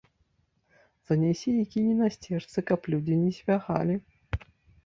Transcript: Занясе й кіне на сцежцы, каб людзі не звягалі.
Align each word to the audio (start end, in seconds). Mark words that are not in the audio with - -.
Занясе 1.09 1.51
й 1.51 1.65
кіне 1.75 1.93
на 2.03 2.07
сцежцы, 2.15 2.65
каб 2.71 2.89
людзі 2.95 3.19
не 3.23 3.31
звягалі. 3.37 3.95